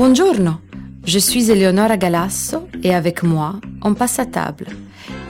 [0.00, 0.60] Buongiorno,
[1.04, 4.68] je suis Eleonora Galasso et avec moi, on passe à table.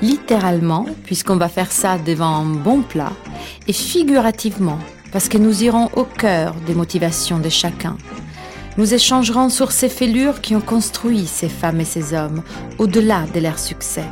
[0.01, 3.11] Littéralement, puisqu'on va faire ça devant un bon plat,
[3.67, 4.79] et figurativement,
[5.11, 7.97] parce que nous irons au cœur des motivations de chacun.
[8.77, 12.45] Nous échangerons sur ces fêlures qui ont construit ces femmes et ces hommes
[12.79, 14.07] au-delà de leur succès.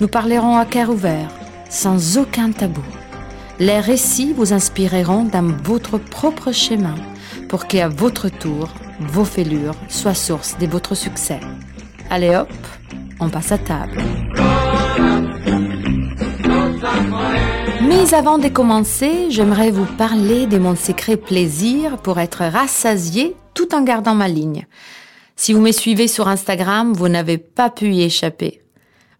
[0.00, 1.30] Nous parlerons à cœur ouvert,
[1.68, 2.84] sans aucun tabou.
[3.58, 6.94] Les récits vous inspireront dans votre propre chemin
[7.48, 8.68] pour qu'à votre tour,
[9.00, 11.40] vos fêlures soient source de votre succès.
[12.10, 12.50] Allez hop,
[13.18, 14.02] on passe à table.
[17.88, 23.74] Mais avant de commencer, j'aimerais vous parler de mon secret plaisir pour être rassasié tout
[23.74, 24.66] en gardant ma ligne.
[25.36, 28.62] Si vous me suivez sur Instagram, vous n'avez pas pu y échapper.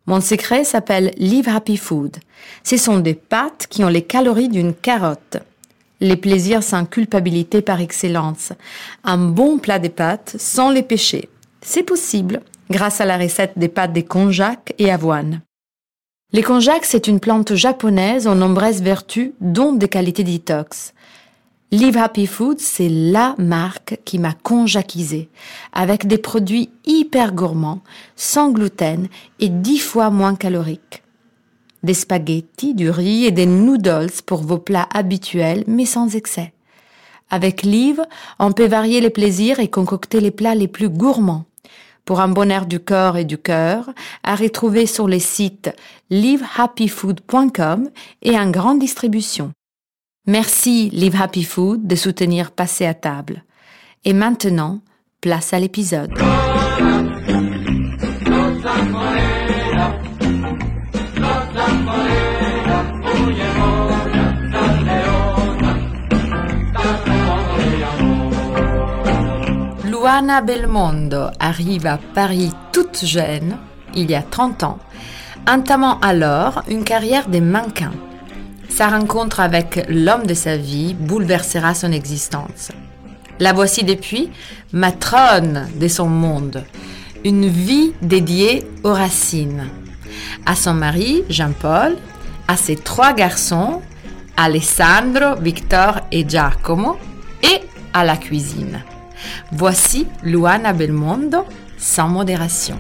[0.06, 2.17] Mon secret s'appelle Live Happy Food.
[2.65, 5.39] Ce sont des pâtes qui ont les calories d'une carotte.
[6.01, 8.53] Les plaisirs sans culpabilité par excellence.
[9.05, 11.29] Un bon plat de pâtes sans les péchés.
[11.61, 12.41] C'est possible
[12.71, 15.42] grâce à la recette des pâtes de konjac et avoine.
[16.33, 20.95] Les konjac, c'est une plante japonaise aux nombreuses vertus, dont des qualités détox.
[21.73, 25.29] Live Happy Food, c'est la marque qui m'a conjaquisé,
[25.73, 27.81] avec des produits hyper gourmands,
[28.17, 31.00] sans gluten et dix fois moins caloriques.
[31.83, 36.53] Des spaghettis, du riz et des noodles pour vos plats habituels, mais sans excès.
[37.31, 38.03] Avec Live,
[38.39, 41.45] on peut varier les plaisirs et concocter les plats les plus gourmands
[42.05, 43.91] pour un bonheur du corps et du cœur,
[44.25, 45.70] à retrouver sur les sites
[46.11, 47.89] livehappyfood.com
[48.23, 49.53] et en grande distribution.
[50.27, 53.45] Merci Live Happy Food de soutenir Passer à table.
[54.05, 54.81] Et maintenant,
[55.20, 56.12] place à l'épisode.
[70.11, 73.56] Luana Belmondo arrive à Paris toute jeune,
[73.94, 74.78] il y a 30 ans,
[75.48, 77.92] entamant alors une carrière de mannequin.
[78.68, 82.73] Sa rencontre avec l'homme de sa vie bouleversera son existence.
[83.39, 84.30] La voici depuis
[84.73, 86.64] matrone de son monde,
[87.24, 89.68] une vie dédiée aux racines.
[90.45, 91.96] À son mari, Jean-Paul,
[92.48, 93.80] à ses trois garçons,
[94.36, 96.96] Alessandro, Victor et Giacomo,
[97.45, 97.61] et
[97.95, 98.83] à la cuisine.
[99.53, 102.77] Voici Luana Belmondo sans modération.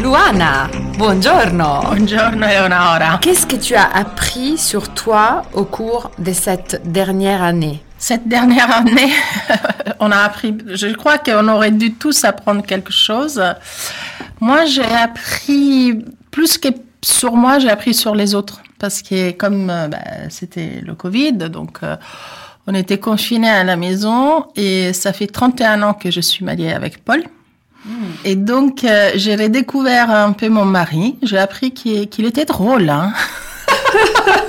[0.00, 1.80] Luana, buongiorno.
[1.82, 3.18] Buongiorno Eleonora.
[3.20, 7.82] Qu'est-ce que tu as appris sur toi au cours de cette dernière année?
[8.00, 9.12] Cette dernière année,
[10.00, 13.40] on a appris, je crois qu'on aurait dû tous apprendre quelque chose.
[14.40, 16.68] Moi, j'ai appris plus que
[17.02, 18.62] sur moi, j'ai appris sur les autres.
[18.78, 19.98] Parce que comme euh, bah,
[20.30, 21.96] c'était le Covid, donc euh,
[22.66, 26.72] on était confinés à la maison et ça fait 31 ans que je suis mariée
[26.72, 27.22] avec Paul.
[28.24, 31.16] Et donc, euh, j'ai redécouvert un peu mon mari.
[31.22, 32.88] J'ai appris qu'il qu'il était drôle.
[32.88, 33.12] Hein.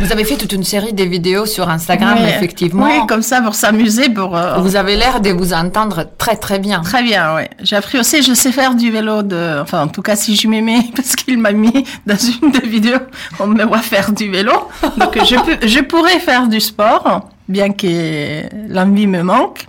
[0.00, 2.28] Vous avez fait toute une série de vidéos sur Instagram, Oui.
[2.28, 2.84] effectivement.
[2.86, 4.36] Oui, comme ça pour s'amuser, pour.
[4.36, 6.80] euh, Vous avez l'air de vous entendre très très bien.
[6.80, 7.42] Très bien, oui.
[7.62, 10.48] J'ai appris aussi, je sais faire du vélo de, enfin, en tout cas, si je
[10.48, 12.98] mets, parce qu'il m'a mis dans une des vidéos,
[13.38, 14.52] on me voit faire du vélo.
[14.96, 18.42] Donc, je peux, je pourrais faire du sport, bien que
[18.72, 19.66] l'envie me manque.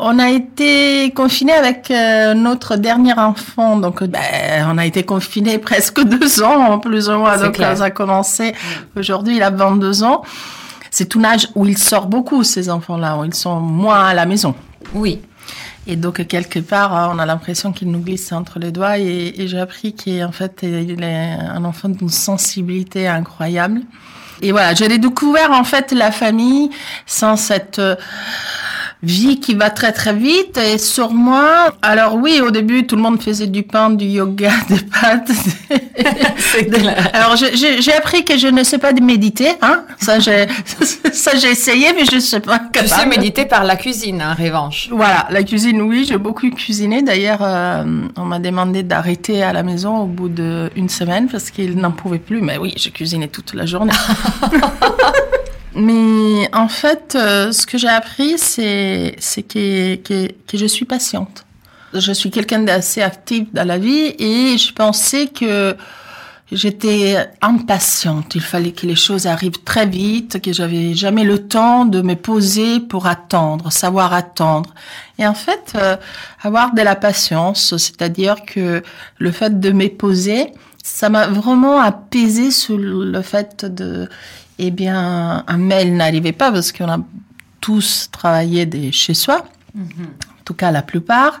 [0.00, 5.58] On a été confinés avec euh, notre dernier enfant, donc ben, on a été confinés
[5.58, 7.36] presque deux ans, plus ou moins.
[7.36, 7.76] Donc clair.
[7.76, 8.54] ça a commencé.
[8.96, 10.22] Aujourd'hui, il a 22 ans.
[10.90, 14.24] C'est un âge où il sort beaucoup, ces enfants-là, où ils sont moins à la
[14.24, 14.54] maison.
[14.94, 15.20] Oui.
[15.86, 18.98] Et donc, quelque part, hein, on a l'impression qu'il nous glisse entre les doigts.
[18.98, 23.82] Et, et j'ai appris qu'en fait, il est un enfant d'une sensibilité incroyable.
[24.42, 26.70] Et voilà, j'ai découvert en fait la famille
[27.06, 27.96] sans cette euh,
[29.02, 30.58] vie qui va très très vite.
[30.58, 34.50] Et sur moi, alors oui, au début, tout le monde faisait du pain, du yoga,
[34.68, 35.30] des pâtes.
[36.70, 37.10] Clair.
[37.12, 39.50] Alors, j'ai- appris que je ne sais pas méditer.
[39.62, 40.46] Hein ça, j'ai
[41.12, 43.10] ça j'ai essayé, mais je ne sais pas Tu sais capable.
[43.10, 44.88] méditer par la cuisine, en revanche.
[44.92, 47.02] Voilà, la cuisine, oui, j'ai beaucoup cuisiné.
[47.02, 47.84] D'ailleurs, euh,
[48.16, 52.18] on m'a demandé d'arrêter à la maison au bout d'une semaine parce qu'il n'en pouvait
[52.18, 52.40] plus.
[52.40, 53.92] Mais oui, j'ai cuisiné toute la journée.
[55.78, 59.16] Mais en fait, euh, ce que j'ai appris, c'est
[59.48, 61.44] que je suis patiente.
[61.94, 65.76] Je suis quelqu'un d'assez actif dans la vie et je pensais que
[66.50, 68.34] J'étais impatiente.
[68.34, 72.14] Il fallait que les choses arrivent très vite, que j'avais jamais le temps de me
[72.14, 74.74] poser pour attendre, savoir attendre.
[75.18, 75.96] Et en fait, euh,
[76.42, 78.82] avoir de la patience, c'est-à-dire que
[79.18, 84.08] le fait de me poser, ça m'a vraiment apaisé sur le fait de,
[84.58, 86.98] eh bien, un mail n'arrivait pas parce qu'on a
[87.60, 89.44] tous travaillé de chez soi,
[89.76, 90.04] mm-hmm.
[90.04, 91.40] en tout cas la plupart.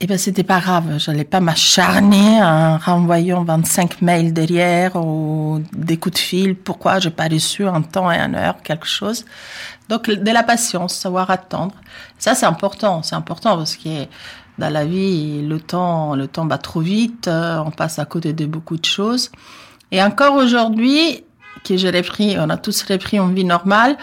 [0.00, 0.98] Eh ben, c'était pas grave.
[0.98, 6.54] J'allais pas m'acharner en renvoyant 25 mails derrière ou des coups de fil.
[6.54, 7.00] Pourquoi?
[7.00, 9.24] J'ai pas reçu un temps et une heure quelque chose.
[9.88, 11.74] Donc, de la patience, savoir attendre.
[12.16, 13.02] Ça, c'est important.
[13.02, 14.06] C'est important parce que
[14.58, 17.26] dans la vie, le temps, le temps va trop vite.
[17.26, 19.32] Euh, on passe à côté de beaucoup de choses.
[19.90, 21.24] Et encore aujourd'hui,
[21.64, 23.96] que j'ai repris, on a tous repris une vie normale,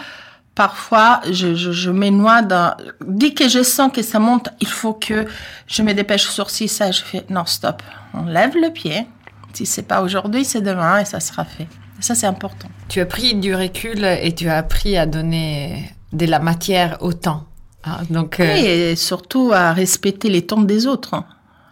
[0.54, 2.74] parfois, je, je, je m'énoie dans...
[3.06, 5.26] Dès que je sens que ça monte, il faut que
[5.68, 6.90] je me dépêche sur ci, ça.
[6.90, 7.82] Je fais, non, stop.
[8.14, 9.06] On lève le pied.
[9.52, 11.68] Si c'est pas aujourd'hui, c'est demain et ça sera fait.
[12.00, 12.68] ça, c'est important.
[12.88, 17.12] Tu as pris du recul et tu as appris à donner de la matière au
[17.12, 17.44] temps.
[17.84, 21.22] Ah, donc, euh, Oui, et surtout à respecter les temps des autres.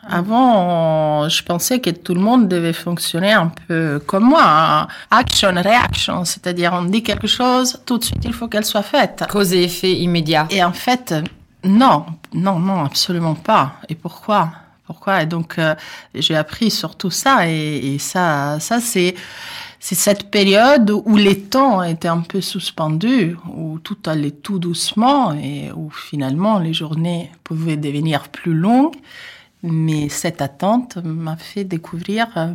[0.09, 4.45] Avant, je pensais que tout le monde devait fonctionner un peu comme moi.
[4.45, 4.89] Hein.
[5.11, 9.25] Action, reaction, c'est-à-dire on dit quelque chose, tout de suite il faut qu'elle soit faite.
[9.31, 10.47] Cause et effet immédiat.
[10.51, 11.15] Et en fait,
[11.65, 13.75] non, non, non, absolument pas.
[13.89, 14.51] Et pourquoi?
[14.87, 15.23] Pourquoi?
[15.23, 15.75] Et donc, euh,
[16.15, 17.49] j'ai appris sur tout ça.
[17.49, 19.15] Et, et ça, ça c'est
[19.87, 25.35] c'est cette période où les temps étaient un peu suspendus, où tout allait tout doucement
[25.35, 28.95] et où finalement les journées pouvaient devenir plus longues.
[29.67, 32.53] Mais cette attente m'a fait découvrir euh,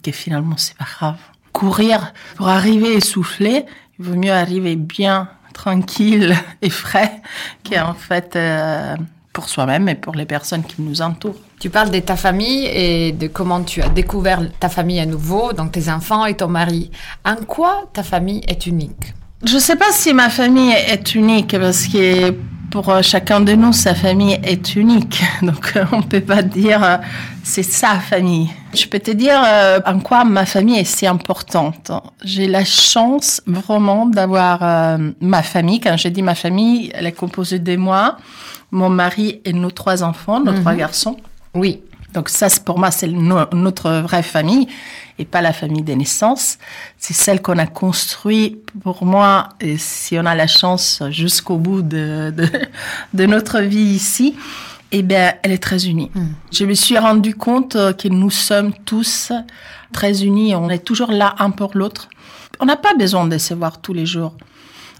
[0.00, 1.18] que finalement, c'est pas grave.
[1.52, 3.66] Courir pour arriver essoufflé,
[3.98, 7.20] il vaut mieux arriver bien tranquille et frais
[7.68, 8.94] qu'en fait euh,
[9.32, 11.40] pour soi-même et pour les personnes qui nous entourent.
[11.58, 15.52] Tu parles de ta famille et de comment tu as découvert ta famille à nouveau,
[15.52, 16.92] donc tes enfants et ton mari.
[17.24, 19.14] En quoi ta famille est unique?
[19.44, 22.30] Je ne sais pas si ma famille est unique parce que
[22.70, 25.20] pour euh, chacun de nous, sa famille est unique.
[25.42, 26.96] Donc, euh, on ne peut pas dire euh,
[27.42, 28.48] c'est sa famille.
[28.72, 29.42] Je peux te dire
[29.84, 31.90] en quoi ma famille est si importante.
[32.24, 35.80] J'ai la chance vraiment d'avoir ma famille.
[35.80, 38.16] Quand j'ai dit ma famille, elle est composée de moi,
[38.70, 40.78] mon mari et nos trois enfants, nos trois mhm.
[40.78, 41.16] garçons.
[41.54, 41.82] Oui.
[42.14, 44.68] Donc ça, pour moi, c'est notre vraie famille
[45.18, 46.58] et pas la famille des naissances.
[46.98, 51.82] C'est celle qu'on a construit pour moi, et si on a la chance jusqu'au bout
[51.82, 52.48] de, de,
[53.14, 54.34] de, notre vie ici,
[54.90, 56.10] eh bien, elle est très unie.
[56.14, 56.28] Hmm.
[56.52, 59.32] Je me suis rendu compte que nous sommes tous
[59.92, 60.54] très unis.
[60.54, 62.08] On est toujours là un pour l'autre.
[62.60, 64.34] On n'a pas besoin de se voir tous les jours.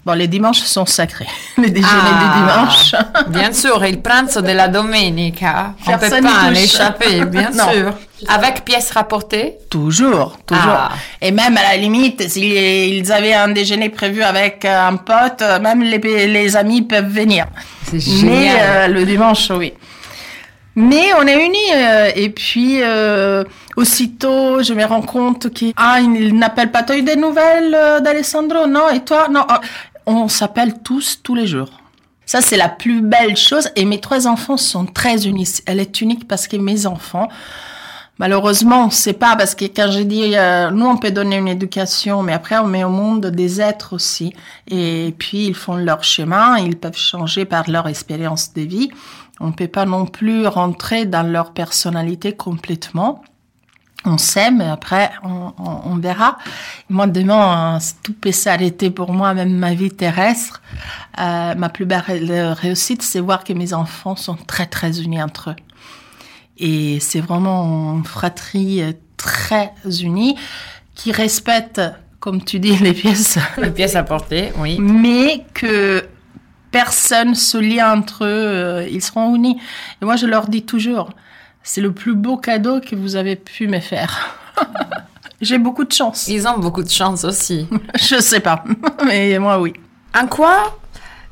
[0.05, 1.27] Bon, les dimanches sont sacrés.
[1.57, 2.95] Les déjeuners du ah, dimanche.
[3.29, 5.75] bien sûr, il pranzo la domenica.
[5.87, 7.93] On ne peut pas en échapper, bien sûr.
[8.27, 10.63] Avec pièces rapportées Toujours, toujours.
[10.65, 10.91] Ah.
[11.21, 15.99] Et même à la limite, s'ils avaient un déjeuner prévu avec un pote, même les,
[16.27, 17.45] les amis peuvent venir.
[17.89, 18.25] C'est génial.
[18.25, 19.71] Mais euh, le dimanche, oui.
[20.75, 21.57] Mais on est unis.
[21.75, 23.43] Euh, et puis, euh,
[23.77, 26.83] aussitôt, je me rends compte qu'il ah, il n'appelle pas.
[26.83, 28.67] T'as eu des nouvelles d'Alessandro?
[28.67, 28.89] Non.
[28.89, 29.27] Et toi?
[29.29, 29.45] Non
[30.05, 31.69] on s'appelle tous tous les jours.
[32.25, 33.69] Ça, c'est la plus belle chose.
[33.75, 35.59] Et mes trois enfants sont très unis.
[35.65, 37.27] Elle est unique parce que mes enfants,
[38.17, 42.23] malheureusement, c'est pas parce que quand j'ai dit, euh, nous, on peut donner une éducation,
[42.23, 44.33] mais après, on met au monde des êtres aussi.
[44.67, 48.89] Et puis, ils font leur chemin, ils peuvent changer par leur expérience de vie.
[49.39, 53.23] On peut pas non plus rentrer dans leur personnalité complètement
[54.05, 56.37] on s'aime, après on, on, verra.
[56.89, 60.61] Moi, demain, tout peut s'arrêter pour moi, même ma vie terrestre.
[61.19, 62.03] Euh, ma plus belle
[62.59, 65.55] réussite, c'est voir que mes enfants sont très très unis entre eux.
[66.57, 68.83] Et c'est vraiment une fratrie
[69.17, 70.35] très unie
[70.95, 71.81] qui respecte,
[72.19, 73.39] comme tu dis, les pièces.
[73.57, 74.77] Les pièces à porter, oui.
[74.79, 76.05] Mais que
[76.71, 79.57] personne se lie entre eux, euh, ils seront unis.
[80.01, 81.09] Et moi, je leur dis toujours,
[81.63, 84.37] c'est le plus beau cadeau que vous avez pu me faire.
[85.41, 86.27] J'ai beaucoup de chance.
[86.27, 87.67] Ils ont beaucoup de chance aussi.
[87.95, 88.63] Je sais pas,
[89.05, 89.73] mais moi oui.
[90.15, 90.77] En quoi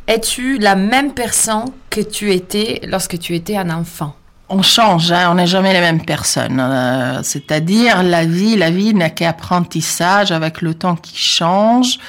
[0.07, 4.15] es-tu la même personne que tu étais lorsque tu étais un enfant?
[4.53, 6.59] On change, hein, on n'est jamais les mêmes personnes.
[6.59, 12.00] Euh, c'est-à-dire la vie, la vie n'a qu'apprentissage avec le temps qui change,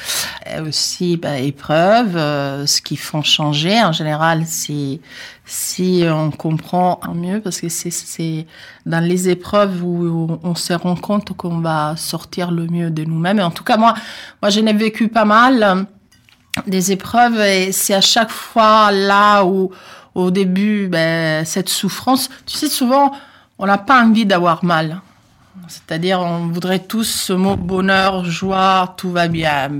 [0.53, 3.81] et aussi bah, épreuves, euh, ce qui font changer.
[3.81, 4.99] En général, c'est
[5.53, 8.47] si on comprend mieux, parce que c'est
[8.87, 13.39] dans les épreuves où on se rend compte qu'on va sortir le mieux de nous-mêmes.
[13.39, 13.93] En tout cas, moi,
[14.41, 15.83] moi, je n'ai vécu pas mal euh,
[16.67, 19.71] des épreuves, et c'est à chaque fois là où
[20.15, 23.13] au début, ben, cette souffrance, tu sais, souvent,
[23.59, 25.03] on n'a pas envie d'avoir mal.
[25.69, 29.71] C'est-à-dire, on voudrait tous ce mot bonheur, joie, tout va bien.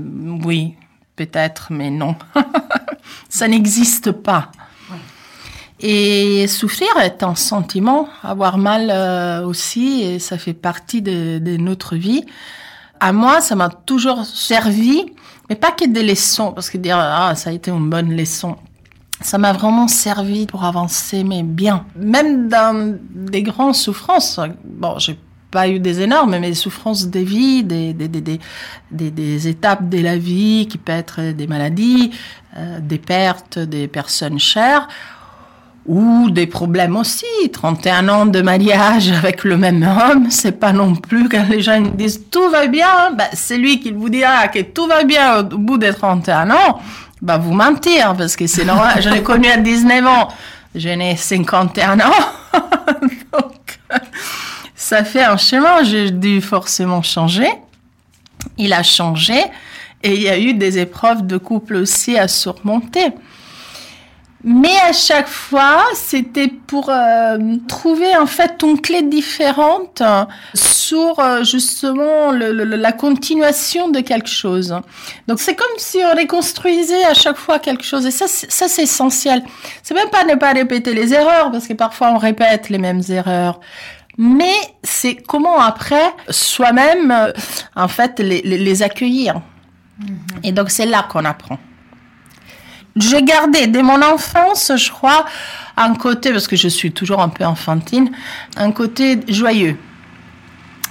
[0.45, 0.75] Oui,
[1.15, 2.15] peut-être, mais non.
[3.29, 4.51] Ça n'existe pas.
[5.85, 11.57] Et souffrir est un sentiment, avoir mal euh, aussi, et ça fait partie de, de
[11.57, 12.23] notre vie.
[13.01, 15.03] À moi, ça m'a toujours servi,
[15.49, 18.55] mais pas que des leçons, parce que dire ah ça a été une bonne leçon,
[19.19, 21.85] ça m'a vraiment servi pour avancer, mais bien.
[21.97, 24.39] Même dans des grandes souffrances.
[24.63, 25.19] Bon, j'ai
[25.51, 28.39] pas eu des énormes, mais des souffrances des vies, des, des, des,
[28.89, 32.11] des, des étapes de la vie qui peut être des maladies,
[32.55, 34.87] euh, des pertes des personnes chères
[35.85, 37.25] ou des problèmes aussi.
[37.51, 41.81] 31 ans de mariage avec le même homme, c'est pas non plus quand les gens
[41.81, 45.43] disent tout va bien, ben, c'est lui qui vous dira que tout va bien au
[45.43, 46.79] bout des 31 ans,
[47.21, 49.01] bah vous mentir parce que c'est normal.
[49.01, 50.27] je l'ai connu à 19 ans,
[50.75, 52.03] je n'ai 51 ans.
[53.33, 53.79] Donc,
[54.75, 57.49] ça fait un chemin, j'ai dû forcément changer.
[58.57, 59.35] Il a changé
[60.03, 63.13] et il y a eu des épreuves de couple aussi à surmonter.
[64.43, 70.03] Mais à chaque fois, c'était pour euh, trouver en fait une clé différente
[70.53, 74.75] sur euh, justement le, le, la continuation de quelque chose.
[75.27, 78.83] Donc c'est comme si on reconstruisait à chaque fois quelque chose et ça, ça c'est
[78.83, 79.43] essentiel.
[79.81, 83.01] C'est même pas ne pas répéter les erreurs parce que parfois on répète les mêmes
[83.09, 83.61] erreurs.
[84.17, 87.31] Mais c'est comment après soi-même euh,
[87.75, 89.35] en fait les, les, les accueillir.
[89.35, 90.47] Mm -hmm.
[90.47, 91.59] Et donc c'est là qu'on apprend
[92.95, 95.25] j'ai gardé dès mon enfance, je crois,
[95.77, 98.11] un côté, parce que je suis toujours un peu enfantine,
[98.57, 99.77] un côté joyeux.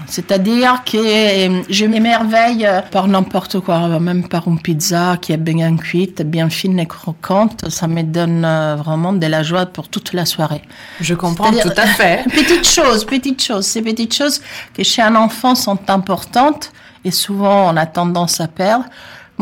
[0.06, 6.22] C'est-à-dire que je m'émerveille par n'importe quoi, même par une pizza qui est bien cuite,
[6.22, 7.68] bien fine et croquante.
[7.70, 8.42] Ça me donne
[8.78, 10.62] vraiment de la joie pour toute la soirée.
[11.00, 12.24] Je comprends tout à fait.
[12.24, 13.66] petites choses, petites choses.
[13.66, 14.40] Ces petites choses
[14.74, 16.72] que chez un enfant sont importantes
[17.04, 18.86] et souvent on a tendance à perdre.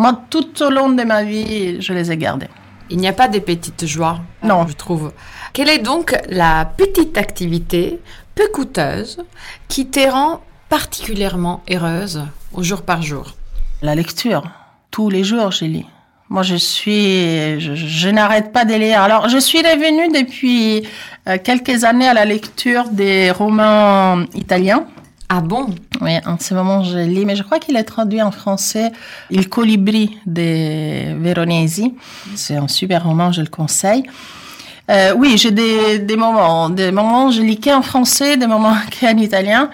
[0.03, 2.49] Moi, tout au long de ma vie, je les ai gardées.
[2.89, 5.13] Il n'y a pas des petites joies, non, je trouve.
[5.53, 8.01] Quelle est donc la petite activité
[8.35, 9.23] peu coûteuse
[9.69, 10.41] qui te rend
[10.71, 12.23] particulièrement heureuse
[12.55, 13.35] au jour par jour?
[13.83, 14.45] La lecture.
[14.91, 15.87] Tous les jours, je lis.
[16.31, 19.03] Moi, je suis, je, je n'arrête pas de lire.
[19.03, 20.83] Alors, je suis revenue depuis
[21.29, 24.87] euh, quelques années à la lecture des romans italiens.
[25.33, 25.67] Ah bon?
[26.01, 28.91] Oui, en ce moment, je lis, mais je crois qu'il est traduit en français
[29.31, 31.95] Il Colibri de Veronesi.
[32.35, 34.03] C'est un super roman, je le conseille.
[34.91, 39.17] Euh, oui, j'ai des, des moments, des moments je lis qu'en français, des moments qu'en
[39.19, 39.71] italien.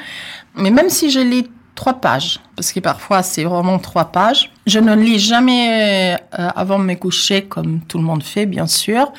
[0.57, 4.79] Mais même si je lis trois pages, parce que parfois c'est vraiment trois pages, je
[4.79, 9.11] ne lis jamais euh, avant de me coucher comme tout le monde fait, bien sûr.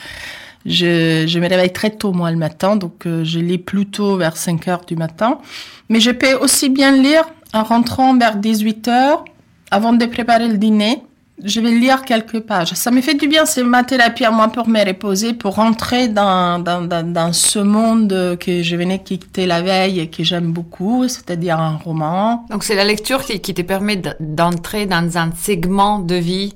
[0.67, 4.67] Je, me réveille très tôt, moi, le matin, donc euh, je lis plutôt vers 5
[4.67, 5.39] heures du matin.
[5.87, 9.23] Mais je peux aussi bien lire en rentrant vers 18 heures,
[9.71, 11.01] avant de préparer le dîner.
[11.41, 12.73] Je vais lire quelques pages.
[12.73, 16.07] Ça me fait du bien, c'est ma thérapie à moi pour me reposer, pour rentrer
[16.09, 20.51] dans, dans, dans, dans ce monde que je venais quitter la veille et que j'aime
[20.51, 22.45] beaucoup, c'est-à-dire un roman.
[22.49, 26.55] Donc c'est la lecture qui, qui te permet d'entrer dans un segment de vie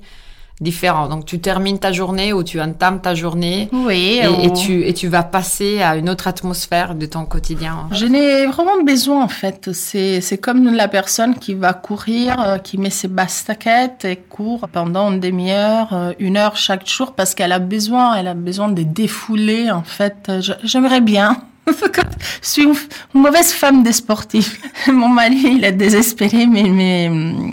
[0.62, 1.08] différent.
[1.08, 3.68] Donc tu termines ta journée ou tu entames ta journée.
[3.72, 4.20] Oui.
[4.22, 7.88] Et, et, tu et tu vas passer à une autre atmosphère de ton quotidien.
[7.92, 9.70] Je n'ai vraiment besoin en fait.
[9.72, 14.68] C'est c'est comme la personne qui va courir, euh, qui met ses baskets et court
[14.72, 18.68] pendant une demi-heure, euh, une heure chaque jour parce qu'elle a besoin, elle a besoin
[18.68, 20.30] de défouler en fait.
[20.62, 21.36] J'aimerais bien.
[21.66, 22.74] je suis une
[23.14, 24.60] mauvaise femme des sportifs.
[24.88, 27.10] Mon mari, il est désespéré, mais, mais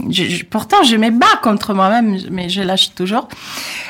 [0.10, 3.28] je, je, pourtant, je me bats contre moi-même, mais je lâche toujours.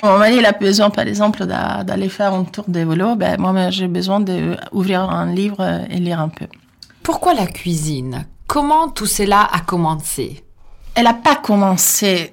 [0.04, 3.16] Mon mari, il a besoin, par exemple, d'aller faire un tour de vélo.
[3.16, 6.48] Ben, moi, j'ai besoin d'ouvrir un livre et lire un peu.
[7.04, 8.26] Pourquoi la cuisine?
[8.48, 10.44] Comment tout cela a commencé?
[10.96, 12.32] Elle n'a pas commencé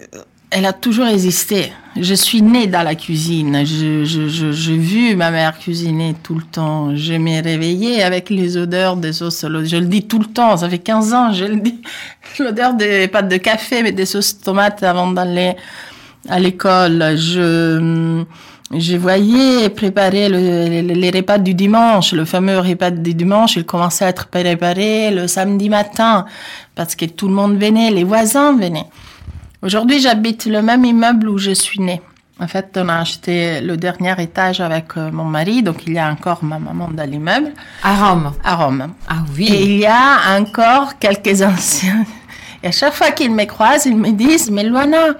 [0.50, 1.72] elle a toujours existé.
[1.98, 3.64] Je suis née dans la cuisine.
[3.64, 6.94] Je, je, j'ai vu ma mère cuisiner tout le temps.
[6.94, 9.44] Je m'ai réveillée avec les odeurs des sauces.
[9.44, 10.56] Je le dis tout le temps.
[10.58, 11.80] Ça fait 15 ans, je le dis.
[12.38, 15.56] L'odeur des pâtes de café, mais des sauces tomates avant d'aller
[16.28, 17.16] à l'école.
[17.16, 18.24] Je,
[18.72, 20.38] je voyais préparer le,
[20.68, 23.56] les, les, repas du dimanche, le fameux repas du dimanche.
[23.56, 26.26] Il commençait à être préparé le samedi matin
[26.74, 28.86] parce que tout le monde venait, les voisins venaient.
[29.66, 32.00] Aujourd'hui, j'habite le même immeuble où je suis née.
[32.38, 36.08] En fait, on a acheté le dernier étage avec mon mari, donc il y a
[36.08, 37.52] encore ma maman dans l'immeuble.
[37.82, 38.32] À Rome.
[38.44, 38.94] À Rome.
[39.08, 39.48] Ah oui.
[39.48, 42.04] Et il y a encore quelques anciens.
[42.62, 45.16] Et à chaque fois qu'ils me croisent, ils me disent, mais Luana,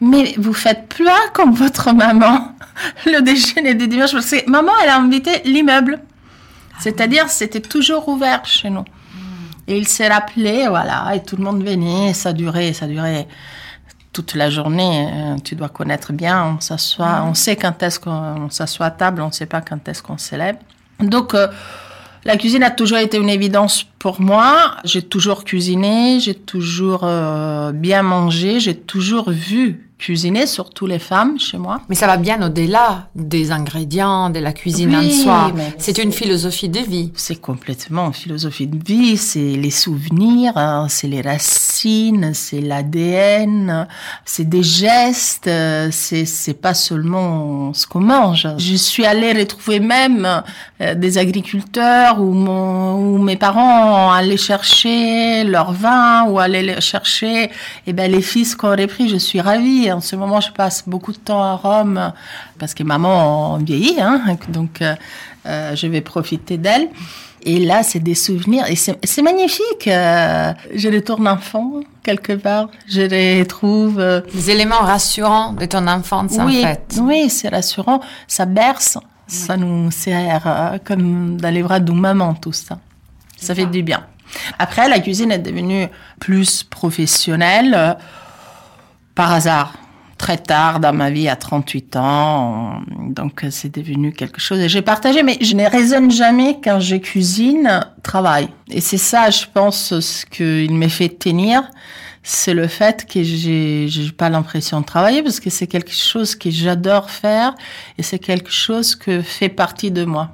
[0.00, 2.54] mais vous faites plus comme votre maman
[3.06, 5.98] le déjeuner du dimanche parce que maman, elle a invité l'immeuble.
[6.78, 8.84] C'est-à-dire, c'était toujours ouvert chez nous.
[9.66, 13.26] Et il s'est rappelé, voilà, et tout le monde venait, ça durait, ça durait
[14.12, 15.08] toute la journée.
[15.12, 19.22] Euh, tu dois connaître bien, on s'assoit, on sait quand est-ce qu'on s'assoit à table,
[19.22, 20.56] on ne sait pas quand est-ce qu'on s'élève.
[21.00, 21.48] Donc, euh,
[22.24, 24.76] la cuisine a toujours été une évidence pour moi.
[24.84, 31.38] J'ai toujours cuisiné, j'ai toujours euh, bien mangé, j'ai toujours vu cuisiner, surtout les femmes
[31.38, 31.82] chez moi.
[31.88, 35.52] Mais ça va bien au-delà des ingrédients, de la cuisine en soi.
[35.78, 37.12] C'est une philosophie de vie.
[37.14, 39.16] C'est complètement une philosophie de vie.
[39.16, 43.86] C'est les souvenirs, hein, c'est les racines, c'est l'ADN,
[44.24, 45.50] c'est des gestes.
[45.90, 48.48] C'est c'est pas seulement ce qu'on mange.
[48.56, 50.42] Je suis allée retrouver même
[50.80, 57.44] euh, des agriculteurs où, mon, où mes parents allaient chercher leur vin ou allaient chercher
[57.44, 57.50] et
[57.88, 59.08] eh ben les fils qu'on aurait pris.
[59.08, 62.12] Je suis ravie en ce moment, je passe beaucoup de temps à Rome
[62.58, 64.94] parce que maman vieillit, hein, donc euh,
[65.46, 66.88] euh, je vais profiter d'elle.
[67.42, 69.88] Et là, c'est des souvenirs et c'est magnifique.
[69.88, 72.68] Euh, je retourne enfant quelque part.
[72.86, 73.96] Je les trouve.
[74.34, 76.98] Des éléments rassurants de ton enfance, oui, en fait.
[77.00, 78.00] Oui, c'est rassurant.
[78.26, 78.98] Ça berce.
[79.26, 82.78] Ça nous sert comme dans les bras de maman, tout ça.
[83.38, 84.04] Ça fait du bien.
[84.58, 87.96] Après, la cuisine est devenue plus professionnelle
[89.14, 89.72] par hasard
[90.20, 92.82] très tard dans ma vie, à 38 ans.
[93.08, 94.58] Donc, c'est devenu quelque chose.
[94.60, 98.48] Et j'ai partagé, mais je ne raisonne jamais quand je cuisine, travail.
[98.68, 101.62] Et c'est ça, je pense, ce qu'il me fait tenir.
[102.22, 106.34] C'est le fait que j'ai, j'ai pas l'impression de travailler parce que c'est quelque chose
[106.34, 107.54] que j'adore faire
[107.96, 110.28] et c'est quelque chose que fait partie de moi.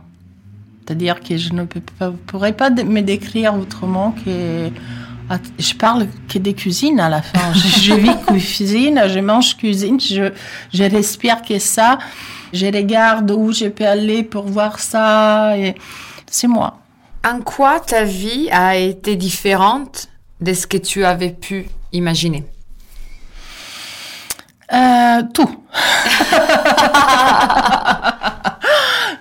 [0.84, 4.68] C'est-à-dire que je ne peux pas, pourrais pas me décrire autrement que
[5.58, 7.52] je parle que des cuisines à la fin.
[7.52, 10.32] je, vis cuisine, je mange cuisine, je,
[10.72, 11.98] je respire que ça.
[12.52, 15.58] Je regarde où je peux aller pour voir ça.
[15.58, 15.74] Et
[16.30, 16.78] c'est moi.
[17.24, 20.08] En quoi ta vie a été différente
[20.40, 22.44] de ce que tu avais pu imaginer?
[24.72, 25.64] Euh, Tout.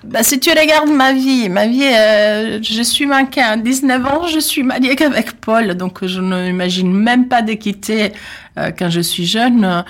[0.06, 4.26] Bah, si tu regardes ma vie, ma vie, euh, je suis mannequin à 19 ans,
[4.26, 8.12] je suis mariée avec Paul, donc je n'imagine même pas de quitter
[8.58, 9.84] euh, quand je suis jeune.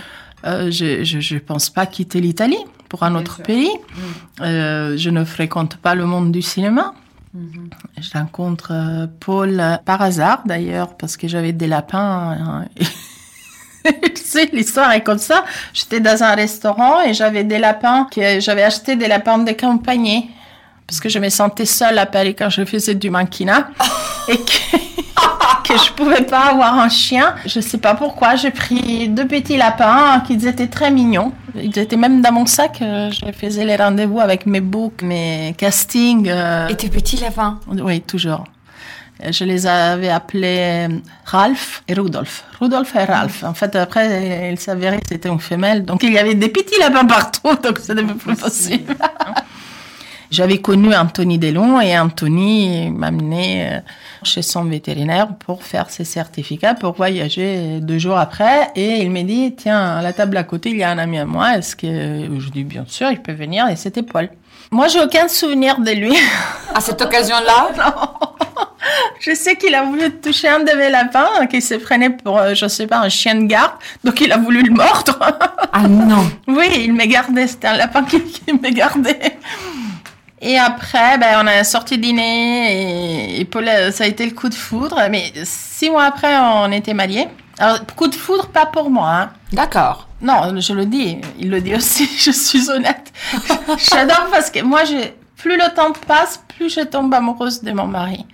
[0.44, 3.70] Euh, je ne pense pas quitter l'Italie pour un autre pays.
[4.40, 4.96] Mm.
[4.96, 6.94] je ne fréquente pas le monde du cinéma.
[7.36, 8.00] Mm-hmm.
[8.00, 12.36] Je rencontre Paul par hasard d'ailleurs parce que j'avais des lapins.
[12.38, 12.64] Hein,
[14.14, 15.44] tu sais, l'histoire est comme ça.
[15.72, 20.30] J'étais dans un restaurant et j'avais des lapins, que j'avais acheté des lapins de compagnie.
[20.86, 23.68] Parce que je me sentais seule à Paris quand je faisais du mannequinat.
[24.28, 24.76] et que,
[25.64, 27.34] que je pouvais pas avoir un chien.
[27.44, 28.36] Je sais pas pourquoi.
[28.36, 31.32] J'ai pris deux petits lapins qui étaient très mignons.
[31.60, 32.78] Ils étaient même dans mon sac.
[32.80, 36.28] Je faisais les rendez-vous avec mes books, mes castings.
[36.28, 36.68] Euh.
[36.68, 37.58] Et tes petits lapins?
[37.66, 38.44] Oui, toujours.
[39.22, 40.88] Je les avais appelés
[41.24, 42.44] Ralph et Rudolf.
[42.60, 43.44] Rudolf et Ralph.
[43.44, 45.84] En fait, après, il s'avérait que c'était une femelle.
[45.84, 48.94] Donc, il y avait des petits lapins partout, donc c'était plus possible.
[50.30, 53.78] J'avais connu Anthony Delon et Anthony m'a amené euh,
[54.24, 58.70] chez son vétérinaire pour faire ses certificats pour voyager deux jours après.
[58.74, 61.18] Et il m'a dit, tiens, à la table à côté, il y a un ami
[61.18, 61.56] à moi.
[61.56, 63.68] Est-ce que, je dis, bien sûr, il peut venir.
[63.68, 64.28] Et c'était Paul.
[64.72, 66.16] Moi, j'ai aucun souvenir de lui.
[66.74, 67.68] À cette occasion-là?
[67.78, 68.35] non.
[69.20, 72.54] Je sais qu'il a voulu toucher un de mes lapins, qui se prenait pour, euh,
[72.54, 73.72] je sais pas, un chien de garde,
[74.04, 75.18] donc il a voulu le mordre.
[75.78, 79.14] Ah non Oui, il m'a gardé, c'était un lapin qui, qui m'a gardé.
[80.40, 84.48] Et après, ben, on a sorti dîner et, Paul, euh, ça a été le coup
[84.48, 85.00] de foudre.
[85.10, 87.28] Mais six mois après, on était mariés.
[87.58, 89.10] Alors, coup de foudre, pas pour moi.
[89.10, 89.30] Hein.
[89.52, 90.08] D'accord.
[90.20, 91.18] Non, je le dis.
[91.38, 92.08] Il le dit aussi.
[92.18, 93.12] Je suis honnête.
[93.90, 94.82] J'adore parce que moi,
[95.36, 98.24] plus le temps passe, plus je tombe amoureuse de mon mari.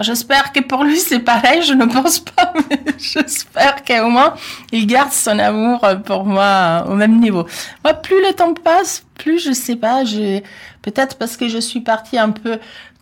[0.00, 4.34] J'espère que pour lui c'est pareil, je ne pense pas, mais j'espère qu'au moins
[4.70, 7.46] il garde son amour pour moi au même niveau.
[7.84, 10.40] Moi, plus le temps passe, plus je sais pas, je
[10.82, 12.60] peut-être parce que je suis partie un peu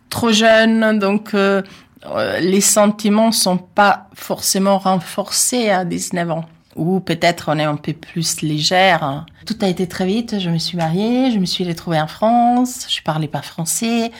[0.09, 1.61] trop jeune, donc euh,
[2.05, 6.45] euh, les sentiments sont pas forcément renforcés à 19 ans.
[6.75, 9.25] Ou peut-être on est un peu plus légère.
[9.47, 10.39] Tout a été très vite.
[10.39, 12.85] Je me suis mariée, je me suis retrouvée en France.
[12.87, 14.11] Je parlais pas français.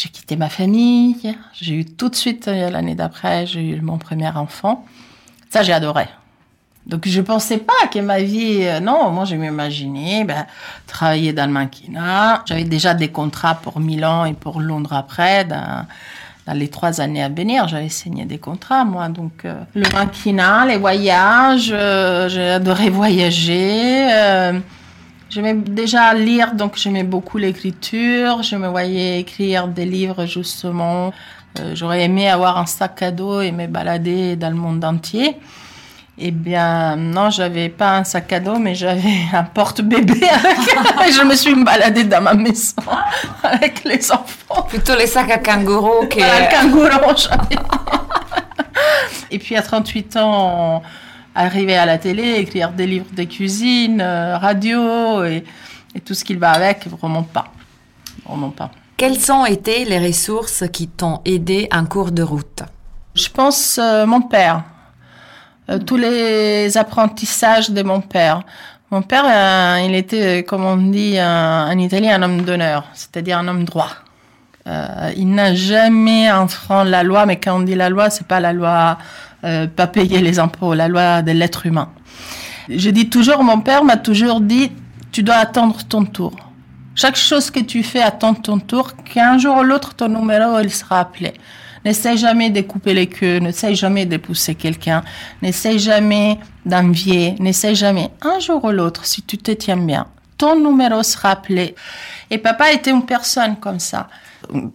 [0.00, 1.16] J'ai quitté ma famille.
[1.60, 4.86] J'ai eu tout de suite, euh, l'année d'après, j'ai eu mon premier enfant.
[5.50, 6.06] Ça, j'ai adoré.
[6.86, 10.46] Donc, je pensais pas que ma vie, euh, non, moi, je m'imaginais, ben,
[10.86, 12.44] travailler dans le mannequinat.
[12.46, 15.84] J'avais déjà des contrats pour Milan et pour Londres après, dans,
[16.54, 17.66] les trois années à venir.
[17.66, 19.08] J'avais signé des contrats, moi.
[19.08, 21.74] Donc, euh, le mannequinat, les voyages,
[22.28, 24.06] j'ai adoré voyager.
[25.30, 28.42] J'aimais déjà lire, donc j'aimais beaucoup l'écriture.
[28.42, 31.12] Je me voyais écrire des livres justement
[31.58, 35.36] euh, j'aurais aimé avoir un sac à dos et me balader dans le monde entier.
[36.20, 40.20] Eh bien, non, j'avais pas un sac à dos, mais j'avais un porte-bébé.
[41.06, 42.82] et je me suis baladée dans ma maison
[43.42, 44.62] avec les enfants.
[44.62, 46.18] Plutôt les sacs à kangourou que...
[46.18, 47.14] Voilà, le kangourou.
[49.30, 50.82] Et puis à 38 ans,
[51.38, 55.44] arriver à la télé, écrire des livres de cuisine, euh, radio et,
[55.94, 57.46] et tout ce qui va avec, vraiment pas.
[58.26, 58.70] Vraiment pas.
[58.96, 62.62] Quelles ont été les ressources qui t'ont aidé en cours de route?
[63.14, 64.64] Je pense euh, mon père.
[65.70, 68.42] Euh, tous les apprentissages de mon père.
[68.90, 73.46] Mon père, euh, il était, comme on dit en italien, un homme d'honneur, c'est-à-dire un
[73.46, 73.90] homme droit.
[74.66, 78.40] Euh, il n'a jamais enfreint la loi, mais quand on dit la loi, c'est pas
[78.40, 78.98] la loi
[79.44, 81.90] euh, pas payer les impôts, la loi de l'être humain.
[82.68, 84.72] Je dis toujours, mon père m'a toujours dit,
[85.12, 86.34] tu dois attendre ton tour.
[86.94, 90.70] Chaque chose que tu fais, attends ton tour, qu'un jour ou l'autre, ton numéro, il
[90.70, 91.32] sera appelé.
[91.84, 95.04] N'essaie jamais de couper les queues, n'essaie jamais de pousser quelqu'un,
[95.40, 98.10] n'essaie jamais d'envier, n'essaie jamais.
[98.20, 101.74] Un jour ou l'autre, si tu te tiens bien, ton numéro sera appelé.
[102.30, 104.08] Et papa était une personne comme ça.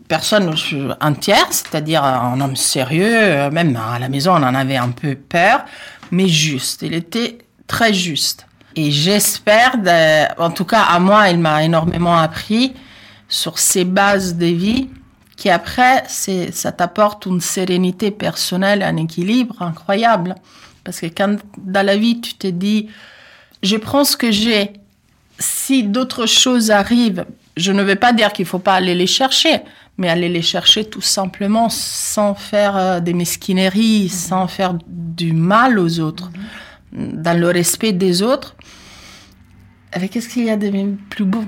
[0.08, 0.54] Personne
[1.02, 5.64] entière, c'est-à-dire un homme sérieux, même à la maison on en avait un peu peur,
[6.12, 6.82] mais juste.
[6.82, 8.46] Il était très juste.
[8.76, 9.78] Et j'espère,
[10.38, 12.74] en tout cas à moi, il m'a énormément appris
[13.30, 14.90] sur ces bases de vie
[15.38, 20.36] qui après, ça t'apporte une sérénité personnelle, un équilibre incroyable.
[20.84, 22.90] Parce que quand dans la vie, tu te dis,
[23.64, 24.74] je prends ce que j'ai,
[25.40, 29.62] si d'autres choses arrivent, je ne vais pas dire qu'il faut pas aller les chercher,
[29.98, 35.78] mais aller les chercher tout simplement sans faire euh, des mesquineries, sans faire du mal
[35.78, 36.32] aux autres,
[36.92, 38.56] dans le respect des autres.
[39.92, 41.44] Avec qu'est-ce qu'il y a de plus beau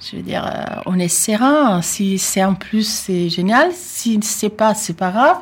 [0.00, 1.80] Je veux dire, euh, on est serein.
[1.82, 3.70] Si c'est en plus, c'est génial.
[3.72, 5.38] Si c'est pas, c'est pas grave,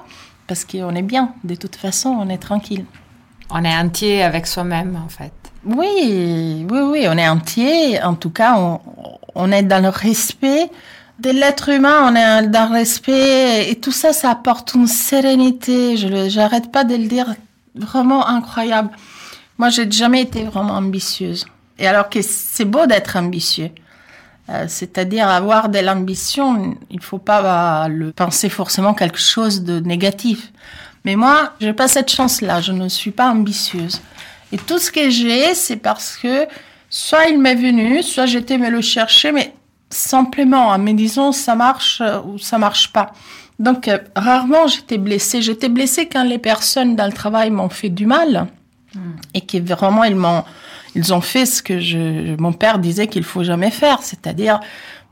[0.47, 1.35] parce qu'on est bien.
[1.45, 2.85] De toute façon, on est tranquille.
[3.51, 5.33] On est entier avec soi-même, en fait.
[5.65, 8.03] Oui, oui, oui, on est entier.
[8.03, 8.57] En tout cas,
[9.35, 10.71] on, est dans le respect
[11.19, 15.97] de l'être humain, on est dans le respect et tout ça, ça apporte une sérénité.
[15.97, 17.35] Je j'arrête pas de le dire,
[17.75, 18.91] vraiment incroyable.
[19.57, 21.47] Moi, j'ai jamais été vraiment ambitieuse.
[21.79, 23.71] Et alors que c'est beau d'être ambitieux.
[24.51, 29.81] Euh, c'est-à-dire avoir de l'ambition, il faut pas euh, le penser forcément quelque chose de
[29.81, 30.53] négatif.
[31.05, 34.03] Mais moi, j'ai pas cette chance-là, je ne suis pas ambitieuse.
[34.55, 36.47] Et tout ce que j'ai, c'est parce que
[36.89, 39.53] soit il m'est venu, soit j'étais me le chercher, mais
[39.91, 43.11] simplement en me disant ça marche euh, ou ça marche pas.
[43.59, 45.43] Donc euh, rarement j'étais blessée.
[45.43, 48.47] J'étais blessée quand les personnes dans le travail m'ont fait du mal
[49.35, 50.45] et que vraiment ils m'ont
[50.95, 54.61] ils ont fait ce que je, mon père disait qu'il faut jamais faire, c'est-à-dire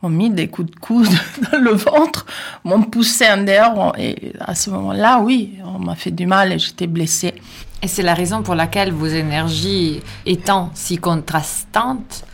[0.03, 1.09] m'ont mis des coups de coude
[1.53, 2.27] dans le ventre,
[2.63, 6.61] m'ont poussé en dehors et à ce moment-là, oui, on m'a fait du mal et
[6.61, 7.35] j'étais blessée.
[7.83, 12.25] Et c'est la raison pour laquelle vos énergies étant si contrastantes,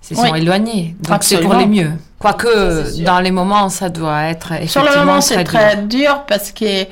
[0.00, 0.38] se sont Oui.
[0.40, 0.96] éloignées.
[1.00, 1.92] Donc c'est pour les mieux.
[2.18, 5.44] Quoique, Ça, dans les moments, ça doit être effectivement Sur le moment, c'est dur.
[5.44, 6.86] très dur parce que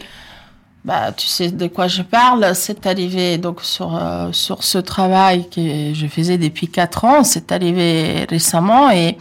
[0.84, 2.52] bah, tu sais de quoi je parle.
[2.54, 7.22] C'est arrivé donc sur euh, sur ce travail que je faisais depuis quatre ans.
[7.22, 9.16] C'est arrivé récemment et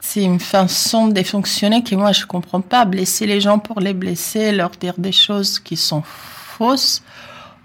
[0.00, 2.84] c'est une façon de fonctionner que moi je comprends pas.
[2.84, 7.02] Blesser les gens pour les blesser, leur dire des choses qui sont fausses.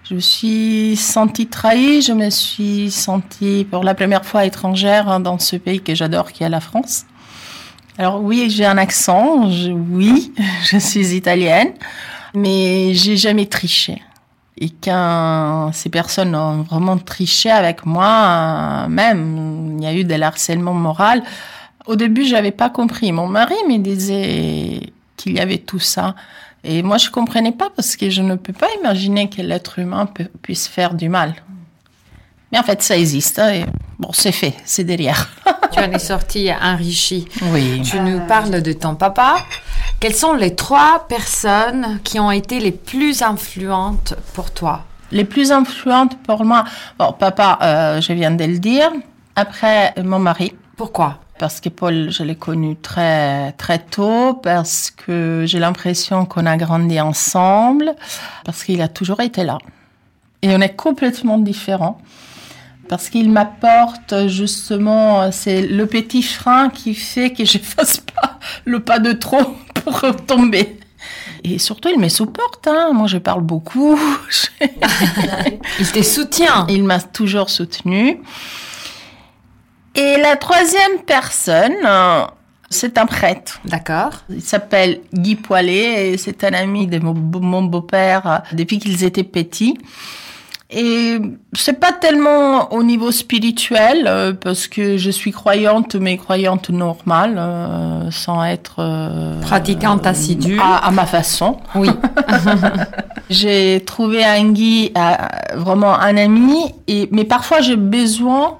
[0.09, 2.01] Je me suis sentie trahie.
[2.01, 6.43] Je me suis sentie pour la première fois étrangère dans ce pays que j'adore, qui
[6.43, 7.05] est la France.
[7.97, 9.49] Alors oui, j'ai un accent,
[9.91, 10.31] oui,
[10.63, 11.73] je suis italienne,
[12.33, 14.01] mais j'ai jamais triché.
[14.57, 20.15] Et quand ces personnes ont vraiment triché avec moi, même, il y a eu de
[20.15, 21.21] l'harcèlement moral.
[21.85, 23.11] Au début, j'avais pas compris.
[23.11, 26.15] Mon mari me disait qu'il y avait tout ça.
[26.63, 30.05] Et moi, je comprenais pas parce que je ne peux pas imaginer que l'être humain
[30.05, 31.35] peut- puisse faire du mal.
[32.51, 33.39] Mais en fait, ça existe.
[33.39, 33.65] hein, Et
[33.99, 35.29] bon, c'est fait, c'est derrière.
[35.71, 37.27] Tu en es sorti enrichi.
[37.51, 37.81] Oui.
[37.83, 39.35] Tu nous parles de ton papa.
[39.99, 44.85] Quelles sont les trois personnes qui ont été les plus influentes pour toi?
[45.11, 46.63] Les plus influentes pour moi,
[46.97, 48.91] bon, papa, euh, je viens de le dire.
[49.35, 51.19] Après, mon mari, Pourquoi?
[51.39, 56.57] Parce que Paul, je l'ai connu très très tôt, parce que j'ai l'impression qu'on a
[56.57, 57.93] grandi ensemble,
[58.45, 59.57] parce qu'il a toujours été là.
[60.41, 61.99] Et on est complètement différents.
[62.89, 68.79] Parce qu'il m'apporte justement, c'est le petit frein qui fait que je fasse pas le
[68.79, 70.79] pas de trop pour tomber.
[71.43, 72.67] Et surtout, il me supporte.
[72.67, 72.91] Hein.
[72.93, 73.99] Moi, je parle beaucoup.
[75.79, 76.65] Il te soutient.
[76.69, 78.21] Il m'a toujours soutenu.
[79.97, 82.21] Et la troisième personne, euh,
[82.69, 83.59] C'est un prêtre.
[83.65, 84.11] D'accord.
[84.29, 89.03] Il s'appelle Guy Poilet et c'est un ami de mon, mon beau-père euh, depuis qu'ils
[89.03, 89.77] étaient petits.
[90.69, 91.17] Et
[91.53, 97.35] c'est pas tellement au niveau spirituel euh, parce que je suis croyante mais croyante normale
[97.37, 100.59] euh, sans être euh, Pratiquante assidue.
[100.59, 101.57] à, à ma façon.
[101.73, 101.87] Oui.
[103.29, 104.91] J'ai trouvé un Guy
[105.55, 108.57] vraiment un ami et mais parfois j'ai besoin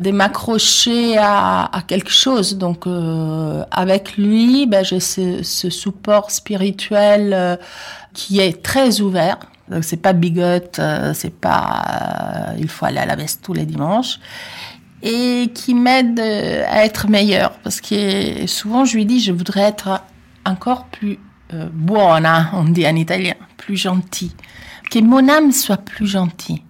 [0.00, 2.56] de m'accrocher à, quelque chose.
[2.56, 7.56] Donc euh, avec lui, ben, j'ai ce, support spirituel euh,
[8.14, 9.38] qui est très ouvert.
[9.70, 13.66] Donc c'est pas bigote, euh, c'est pas il faut aller à la messe tous les
[13.66, 14.18] dimanches
[15.02, 20.02] et qui m'aide à être meilleure parce que souvent je lui dis je voudrais être
[20.44, 21.18] encore plus
[21.72, 24.32] buona, on dit en italien, plus gentil,
[24.90, 26.62] que mon âme soit plus gentille.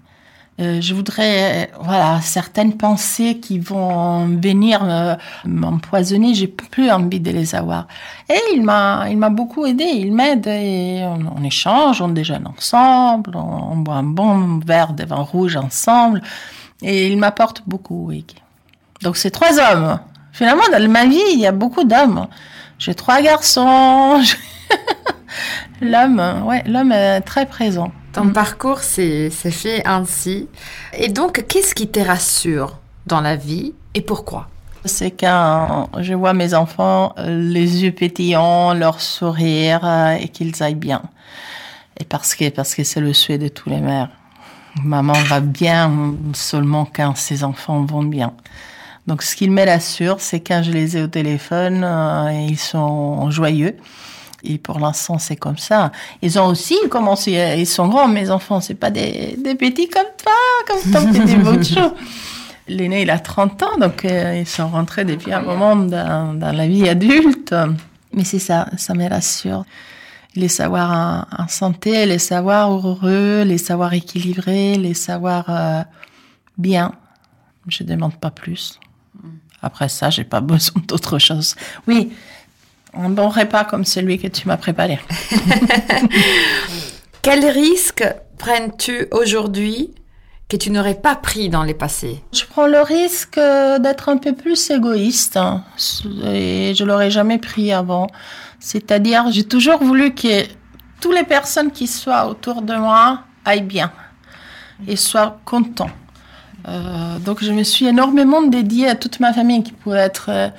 [0.61, 5.15] Euh, je voudrais, euh, voilà, certaines pensées qui vont venir euh,
[5.47, 7.87] m'empoisonner, j'ai plus envie de les avoir.
[8.29, 13.33] Et il m'a, il m'a beaucoup aidé, il m'aide et on, échange, on déjeune ensemble,
[13.37, 16.21] on, boit un bon verre de vin rouge ensemble
[16.83, 18.13] et il m'apporte beaucoup.
[19.03, 19.99] Donc c'est trois hommes.
[20.33, 22.27] Finalement, dans ma vie, il y a beaucoup d'hommes.
[22.79, 24.21] J'ai trois garçons.
[25.81, 27.93] l'homme, ouais, l'homme est très présent.
[28.13, 30.49] Ton parcours s'est fait ainsi.
[30.97, 34.49] Et donc, qu'est-ce qui te rassure dans la vie et pourquoi?
[34.85, 40.75] C'est quand je vois mes enfants, les yeux pétillants, leur sourire euh, et qu'ils aillent
[40.75, 41.03] bien.
[41.99, 44.09] Et parce que parce que c'est le souhait de tous les mères.
[44.83, 48.33] Maman va bien seulement quand ses enfants vont bien.
[49.07, 52.59] Donc ce qui me rassure, c'est quand je les ai au téléphone euh, et ils
[52.59, 53.77] sont joyeux.
[54.43, 55.93] Et pour l'instant, c'est comme ça.
[56.23, 60.03] Ils ont aussi commencé, ils sont grands, mes enfants, c'est pas des, des petits comme
[60.23, 60.33] toi,
[60.67, 61.95] comme ton petit Bocho.
[62.69, 66.53] L'aîné, il a 30 ans, donc euh, ils sont rentrés depuis un moment dans, dans
[66.53, 67.55] la vie adulte.
[68.13, 69.65] Mais c'est ça, ça me rassure.
[70.37, 75.83] Les savoirs en, en santé, les savoirs heureux, les savoirs équilibrés, les savoirs euh,
[76.57, 76.93] bien.
[77.67, 78.79] Je demande pas plus.
[79.63, 81.57] Après ça, j'ai pas besoin d'autre chose.
[81.87, 82.13] Oui,
[82.95, 84.99] un bon repas comme celui que tu m'as préparé.
[87.23, 88.05] Quel risque
[88.39, 89.95] prends-tu aujourd'hui
[90.49, 94.17] que tu n'aurais pas pris dans les passés Je prends le risque euh, d'être un
[94.17, 95.65] peu plus égoïste hein,
[96.25, 98.09] et je l'aurais jamais pris avant.
[98.59, 100.45] C'est-à-dire, j'ai toujours voulu que
[101.01, 103.93] toutes les personnes qui soient autour de moi aillent bien
[104.89, 105.91] et soient contents.
[106.69, 110.53] Euh, donc, je me suis énormément dédiée à toute ma famille qui pouvait être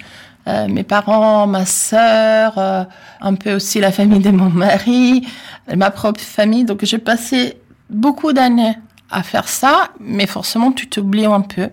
[0.48, 2.84] euh, mes parents, ma sœur, euh,
[3.22, 5.28] un peu aussi la famille de mon mari,
[5.76, 6.66] ma propre famille.
[6.66, 7.58] Donc, j'ai passé
[7.90, 8.78] beaucoup d'années
[9.12, 11.70] à faire ça, mais forcément, tu t'oublies un peu.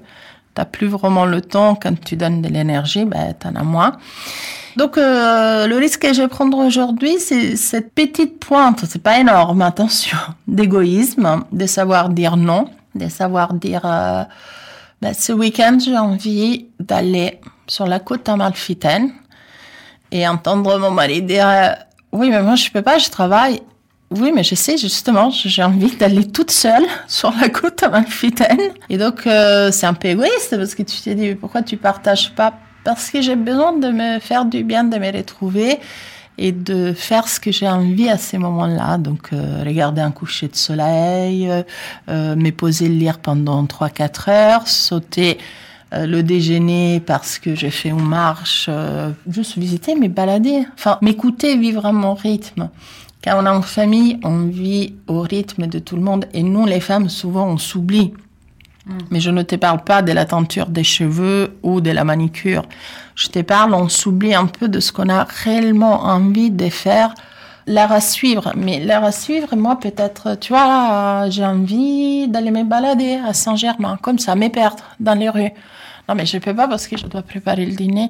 [0.54, 3.96] T'as plus vraiment le temps quand tu donnes de l'énergie, ben, t'en as moins.
[4.76, 9.18] Donc, euh, le risque que je vais prendre aujourd'hui, c'est cette petite pointe, c'est pas
[9.18, 14.24] énorme, attention, d'égoïsme, de savoir dire non, de savoir dire, euh,
[15.00, 19.12] ben, ce week-end, j'ai envie d'aller sur la côte amalfitaine
[20.10, 21.72] et entendre mon mari dire, euh,
[22.12, 23.60] oui, mais moi, je peux pas, je travaille.
[24.10, 28.72] Oui, mais je sais, justement, j'ai envie d'aller toute seule sur la côte amalfitaine.
[28.88, 32.32] Et donc, euh, c'est un peu égoïste parce que tu t'es dit, pourquoi tu partages
[32.34, 32.54] pas?
[32.84, 35.78] Parce que j'ai besoin de me faire du bien, de me retrouver
[36.38, 38.96] et de faire ce que j'ai envie à ces moments-là.
[38.96, 41.50] Donc, euh, regarder un coucher de soleil,
[42.06, 45.36] me poser lire pendant 3-4 heures, sauter
[45.94, 50.98] euh, le déjeuner parce que j'ai fait une marche, euh, juste visiter, me balader, enfin,
[51.00, 52.68] m'écouter, vivre à mon rythme.
[53.24, 56.66] Quand on est en famille, on vit au rythme de tout le monde et nous,
[56.66, 58.12] les femmes, souvent, on s'oublie.
[59.10, 62.64] Mais je ne te parle pas de la tenture des cheveux ou de la manicure.
[63.14, 67.12] Je te parle, on s'oublie un peu de ce qu'on a réellement envie de faire.
[67.68, 68.52] L'art à suivre.
[68.56, 73.98] Mais l'art à suivre, moi, peut-être, tu vois, j'ai envie d'aller me balader à Saint-Germain,
[74.00, 75.52] comme ça, me perdre dans les rues.
[76.08, 78.08] Non, mais je peux pas parce que je dois préparer le dîner.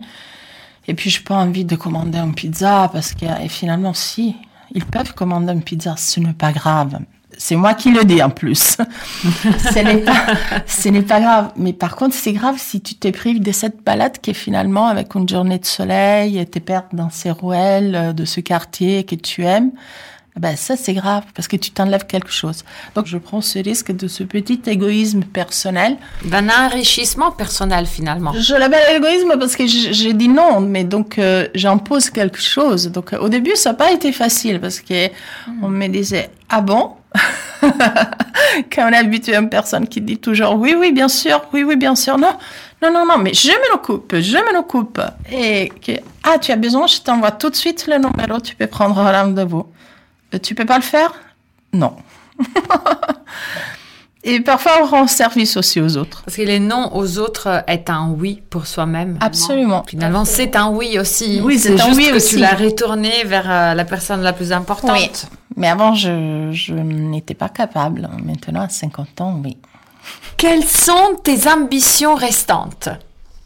[0.87, 4.37] Et puis, je n'ai pas envie de commander une pizza parce que, et finalement, si,
[4.73, 7.01] ils peuvent commander une pizza, ce n'est pas grave.
[7.41, 8.59] C'est moi qui le dis en plus.
[9.23, 10.27] ce n'est pas,
[10.67, 11.53] ce n'est pas grave.
[11.57, 14.89] Mais par contre, c'est grave si tu te prives de cette balade qui est finalement
[14.89, 19.05] avec une journée de soleil et te perdre dans ces ruelles euh, de ce quartier
[19.05, 19.71] que tu aimes.
[20.39, 22.65] Ben ça c'est grave parce que tu t'enlèves quelque chose.
[22.95, 25.97] Donc je prends ce risque de ce petit égoïsme personnel.
[26.25, 28.33] D'un enrichissement personnel finalement.
[28.35, 32.87] Je l'appelle égoïsme parce que j'ai dit non, mais donc euh, j'impose quelque chose.
[32.89, 35.09] Donc euh, au début ça n'a pas été facile parce que
[35.63, 36.93] on me disait ah bon?
[38.73, 41.65] Quand on est habitué à une personne qui dit toujours oui oui bien sûr oui
[41.65, 42.35] oui bien sûr non
[42.81, 45.01] Non, non, non, mais je me l'occupe, je me l'occupe.
[45.33, 48.69] Et que, ah, tu as besoin, je t'envoie tout de suite le numéro, tu peux
[48.69, 49.67] prendre rendez-vous.
[50.35, 51.13] Euh, Tu peux pas le faire?
[51.73, 51.97] Non.
[54.25, 56.23] Et parfois, on rend service aussi aux autres.
[56.25, 59.17] Parce que les non aux autres est un oui pour soi-même.
[59.21, 59.85] Absolument.
[59.87, 61.41] Finalement, c'est un oui aussi.
[61.43, 62.35] Oui, c'est un juste oui que aussi.
[62.35, 64.91] tu l'as retourné vers euh, la personne la plus importante.
[64.93, 65.11] Oui.
[65.57, 68.09] Mais avant, je, je n'étais pas capable.
[68.25, 69.57] Maintenant, à 50 ans, oui.
[70.37, 72.89] Quelles sont tes ambitions restantes?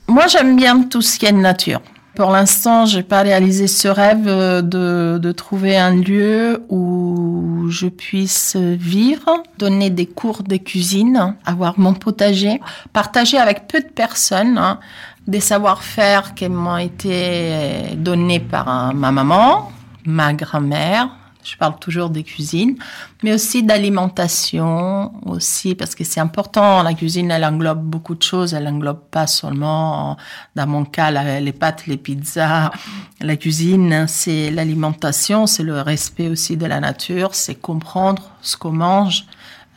[0.08, 1.80] Moi, j'aime bien tout ce qui est de nature.
[2.14, 7.87] Pour l'instant, j'ai pas réalisé ce rêve euh, de, de trouver un lieu où je
[7.87, 12.61] puisse vivre, donner des cours de cuisine, avoir mon potager,
[12.92, 14.79] partager avec peu de personnes hein,
[15.27, 19.72] des savoir-faire qui m'ont été donnés par euh, ma maman,
[20.05, 21.09] ma grand-mère.
[21.44, 22.76] Je parle toujours des cuisines,
[23.22, 26.83] mais aussi d'alimentation, aussi parce que c'est important.
[26.83, 28.55] La cuisine, elle englobe beaucoup de choses.
[28.55, 30.16] Elle englobe pas seulement,
[30.55, 32.70] dans mon cas, les pâtes, les pizzas.
[33.20, 38.72] La cuisine, c'est l'alimentation, c'est le respect aussi de la nature, c'est comprendre ce qu'on
[38.72, 39.26] mange.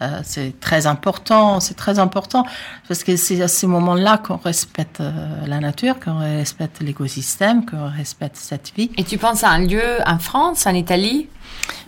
[0.01, 2.45] Euh, c'est très important, c'est très important
[2.89, 7.89] parce que c'est à ces moments-là qu'on respecte euh, la nature, qu'on respecte l'écosystème, qu'on
[7.89, 8.91] respecte cette vie.
[8.97, 11.29] Et tu penses à un lieu en France, en Italie?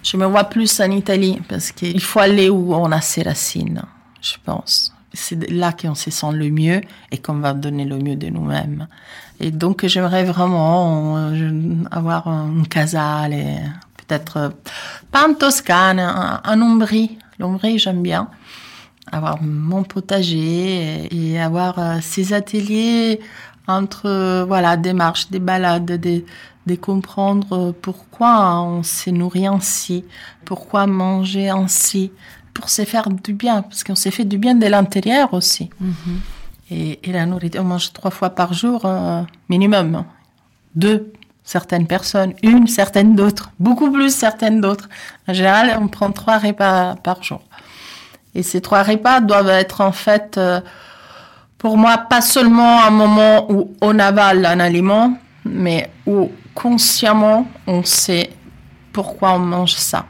[0.03, 3.81] Je me vois plus en Italie parce qu'il faut aller où on a ses racines,
[4.21, 4.93] je pense.
[5.11, 6.79] C'est là qu'on se sent le mieux
[7.11, 8.87] et qu'on va donner le mieux de nous-mêmes.
[9.41, 13.57] Et donc j'aimerais vraiment euh, avoir un casale, et
[13.97, 14.53] peut-être
[15.11, 16.61] pas en Toscane, un, un
[17.39, 17.69] Ombrie.
[17.69, 18.29] L'Ombrie j'aime bien.
[19.11, 23.21] Avoir mon potager et, avoir euh, ces ateliers
[23.67, 26.25] entre euh, voilà des marches, des balades, des,
[26.67, 30.03] de comprendre euh, pourquoi on s'est nourri ainsi,
[30.45, 32.11] pourquoi manger ainsi,
[32.53, 35.69] pour se faire du bien, parce qu'on s'est fait du bien de l'intérieur aussi.
[36.69, 40.03] et, et la nourriture, on mange trois fois par jour euh, minimum.
[40.75, 41.13] Deux,
[41.47, 44.89] certaines personnes, une, certaines d'autres, beaucoup plus certaines d'autres.
[45.29, 47.41] En général, on prend trois repas par jour.
[48.35, 50.59] Et ces trois repas doivent être en fait, euh,
[51.57, 57.81] pour moi, pas seulement un moment où on avale un aliment, mais où consciemment on
[57.81, 58.29] sait
[58.91, 60.05] pourquoi on mange ça.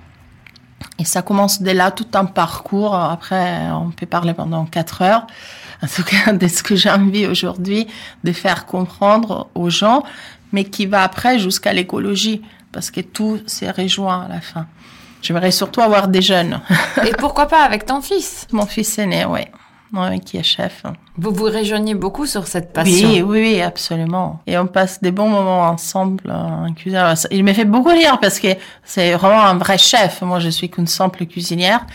[0.98, 2.96] Et ça commence dès là, tout un parcours.
[2.96, 5.28] Après, on peut parler pendant quatre heures.
[5.84, 7.88] En tout cas, de ce que j'ai envie aujourd'hui
[8.24, 10.04] de faire comprendre aux gens,
[10.52, 14.68] mais qui va après jusqu'à l'écologie, parce que tout s'est rejoint à la fin.
[15.22, 16.62] J'aimerais surtout avoir des jeunes.
[17.06, 18.48] Et pourquoi pas avec ton fils?
[18.52, 19.42] Mon fils aîné, oui.
[19.94, 20.84] Oui, qui est chef.
[21.18, 23.08] Vous vous rejoignez beaucoup sur cette passion.
[23.10, 24.42] Oui, oui, oui, absolument.
[24.46, 27.14] Et on passe des bons moments ensemble en cuisine.
[27.32, 28.50] Il me fait beaucoup rire parce que
[28.84, 30.22] c'est vraiment un vrai chef.
[30.24, 31.86] Moi, je suis qu'une simple cuisinière.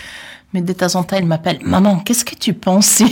[0.55, 3.03] Mais de temps en temps, il m'appelle Maman, qu'est-ce que tu penses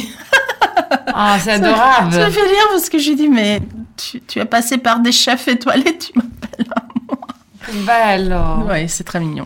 [1.15, 2.13] Ah, c'est Ça me adorable.
[2.33, 3.61] fait rire parce que je lui dis Mais
[4.01, 6.67] tu, tu es passé par des chefs étoilés, tu m'appelles.
[7.87, 8.67] Bello.
[8.69, 9.45] Oui, c'est très mignon.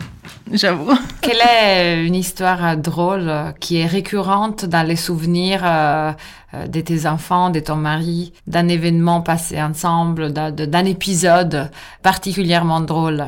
[0.51, 0.97] J'avoue.
[1.21, 6.11] Quelle est une histoire drôle qui est récurrente dans les souvenirs euh,
[6.53, 11.69] euh, de tes enfants, de ton mari, d'un événement passé ensemble, d'un de- d'un épisode
[12.03, 13.27] particulièrement drôle?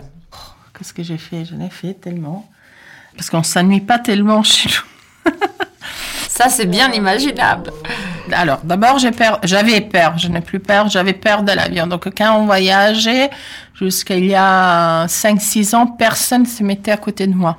[0.77, 1.43] Qu'est-ce que j'ai fait?
[1.45, 2.47] J'en ai fait tellement.
[3.15, 5.31] Parce qu'on s'ennuie pas tellement chez nous.
[6.29, 7.71] Ça, c'est bien imaginable.
[8.33, 11.87] Alors, d'abord, j'avais peur, je n'ai plus peur, j'avais peur de l'avion.
[11.87, 13.29] Donc, quand on voyageait,
[13.73, 17.57] jusqu'à il y a 5-6 ans, personne ne se mettait à côté de moi.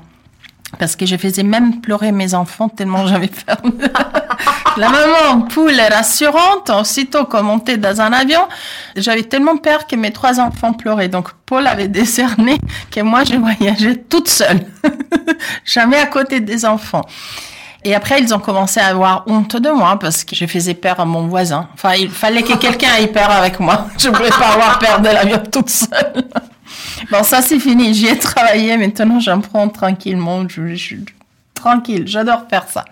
[0.79, 3.57] Parce que je faisais même pleurer mes enfants tellement j'avais peur.
[4.77, 6.71] La maman poule est rassurante.
[6.71, 8.43] Aussitôt qu'on montait dans un avion,
[8.95, 11.09] j'avais tellement peur que mes trois enfants pleuraient.
[11.09, 12.59] Donc, Paul avait décerné
[12.91, 14.61] que moi, je voyageais toute seule.
[15.65, 17.03] Jamais à côté des enfants.
[17.85, 20.99] Et après, ils ont commencé à avoir honte de moi parce que je faisais peur
[20.99, 21.69] à mon voisin.
[21.75, 23.87] Enfin, il fallait que quelqu'un ait peur avec moi.
[23.99, 26.25] Je ne voulais pas avoir peur de l'avion toute seule.
[27.11, 27.95] Bon, ça c'est fini.
[27.95, 28.77] J'y ai travaillé.
[28.77, 30.47] Maintenant, j'en prends tranquillement.
[30.49, 31.05] Je, suis
[31.55, 32.07] tranquille.
[32.07, 32.85] J'adore faire ça.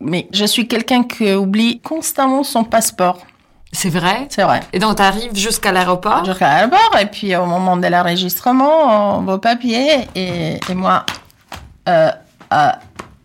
[0.00, 3.24] Mais je suis quelqu'un qui oublie constamment son passeport.
[3.72, 4.26] C'est vrai?
[4.30, 4.60] C'est vrai.
[4.72, 6.24] Et donc, tu arrives jusqu'à l'aéroport?
[6.24, 11.04] Je à bord et puis au moment de l'enregistrement, vos papiers et, et moi,
[11.88, 12.10] euh,
[12.52, 12.70] euh,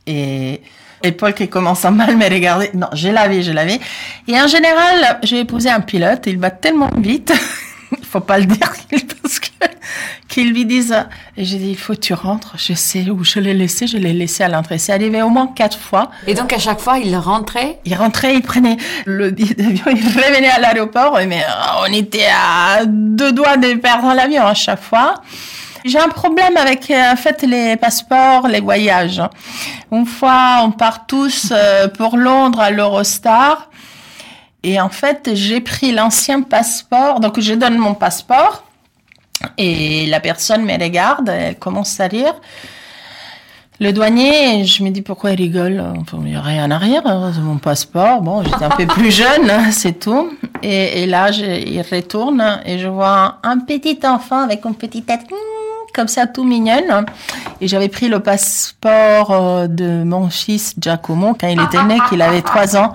[0.07, 0.61] et,
[1.03, 2.71] et Paul qui commence à mal me regarder.
[2.73, 3.79] Non, j'ai lavé, j'ai lavé.
[4.27, 7.34] Et en général, j'ai épousé un pilote, il va tellement vite,
[7.91, 8.73] il faut pas le dire
[9.21, 9.49] parce que
[10.34, 10.95] qu'il lui dise.
[11.38, 12.55] Et j'ai dit, il faut que tu rentres.
[12.57, 14.78] Je sais où je l'ai laissé, je l'ai laissé à l'entrée.
[14.78, 16.09] C'est arrivé au moins quatre fois.
[16.28, 17.80] Et donc, à chaque fois, il rentrait?
[17.86, 22.28] Il rentrait, il prenait le billet d'avion, il revenait à l'aéroport, mais euh, on était
[22.34, 25.21] à deux doigts de perdre l'avion à chaque fois.
[25.86, 29.21] J'ai un problème avec euh, en fait les passeports, les voyages.
[29.91, 33.69] Une fois, on part tous euh, pour Londres à l'Eurostar.
[34.63, 37.19] Et en fait, j'ai pris l'ancien passeport.
[37.19, 38.63] Donc, je donne mon passeport
[39.57, 42.36] et la personne me regarde, elle commence à rire.
[43.79, 45.84] Le douanier, je me dis pourquoi il rigole?
[46.13, 47.03] Il n'y a rien à rire,
[47.34, 48.21] c'est mon passeport.
[48.21, 50.31] Bon, j'étais un peu plus jeune, c'est tout.
[50.61, 55.27] Et, là, il retourne et je vois un petit enfant avec une petite tête
[55.93, 57.05] comme ça, tout mignonne.
[57.61, 62.21] Et j'avais pris le passeport euh, de mon fils Giacomo quand il était né, qu'il
[62.21, 62.93] avait trois ans.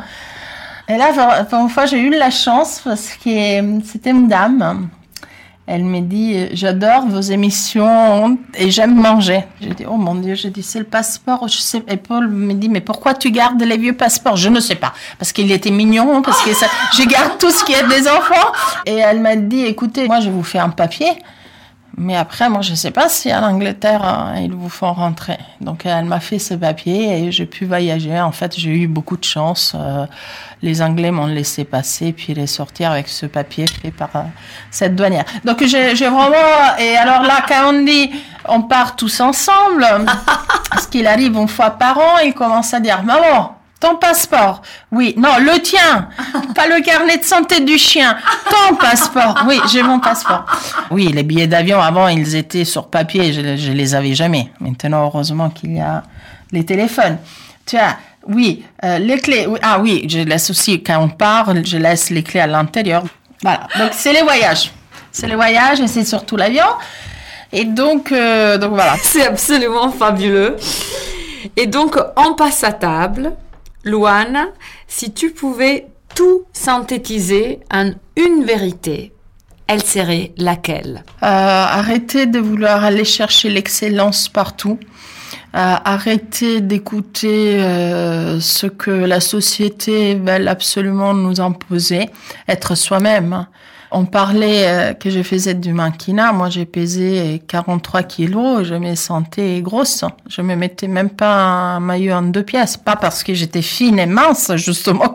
[0.89, 1.11] Et là,
[1.53, 4.89] une fois, j'ai eu la chance parce que c'était une dame
[5.71, 9.45] elle me dit, j'adore vos émissions et j'aime manger.
[9.61, 11.47] J'ai dit, oh mon Dieu, j'ai dit, c'est le passeport.
[11.89, 14.37] Et Paul me dit, mais pourquoi tu gardes les vieux passeports?
[14.37, 14.95] Je ne sais pas.
[15.19, 18.51] Parce qu'il était mignon, parce que ça, je garde tout ce qui est des enfants.
[18.87, 21.11] Et elle m'a dit, écoutez, moi, je vous fais un papier.
[22.01, 25.39] Mais après, moi, je ne sais pas si en Angleterre, hein, ils vous font rentrer.
[25.61, 28.21] Donc, elle m'a fait ce papier et j'ai pu voyager.
[28.21, 29.73] En fait, j'ai eu beaucoup de chance.
[29.75, 30.07] Euh,
[30.63, 34.23] les Anglais m'ont laissé passer puis les sortir avec ce papier fait par euh,
[34.71, 35.25] cette douanière.
[35.45, 36.77] Donc, j'ai vraiment...
[36.79, 38.11] Et alors là, quand on dit
[38.49, 39.85] on part tous ensemble,
[40.81, 44.63] ce qu'il arrive une fois par an, il commence à dire, maman, ton passeport.
[44.91, 45.15] Oui.
[45.17, 46.09] Non, le tien.
[46.55, 48.17] Pas le carnet de santé du chien.
[48.51, 49.45] Ton passeport.
[49.47, 50.45] Oui, j'ai mon passeport.
[50.91, 53.33] Oui, les billets d'avion, avant, ils étaient sur papier.
[53.33, 54.51] Je, je les avais jamais.
[54.61, 56.03] Maintenant, heureusement qu'il y a
[56.51, 57.19] les téléphones.
[57.67, 59.47] Tu as, oui, euh, les clés.
[59.63, 63.05] ah oui, je laisse aussi, quand on part, je laisse les clés à l'intérieur.
[63.43, 63.67] Voilà.
[63.79, 64.73] Donc, c'est les voyages.
[65.13, 66.67] C'est les voyages et c'est surtout l'avion.
[67.53, 68.97] Et donc, euh, donc voilà.
[69.03, 70.57] C'est absolument fabuleux.
[71.57, 73.33] Et donc, on passe à table.
[73.89, 74.49] Luana,
[74.87, 79.13] si tu pouvais tout synthétiser en une vérité,
[79.67, 81.05] elle serait laquelle?
[81.23, 84.79] Euh, Arrêtez de vouloir aller chercher l'excellence partout.
[85.55, 92.11] Euh, arrêter d'écouter euh, ce que la société veut absolument nous imposer,
[92.47, 93.47] être soi-même.
[93.91, 96.33] On parlait euh, que je faisais du mannequinat.
[96.33, 98.65] Moi, j'ai pesé 43 kilos.
[98.65, 100.05] Je me sentais grosse.
[100.29, 102.77] Je me mettais même pas un maillot en deux pièces.
[102.77, 105.15] Pas parce que j'étais fine et mince, justement,